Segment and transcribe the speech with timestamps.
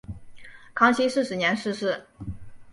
[0.73, 2.07] 康熙四十年逝世。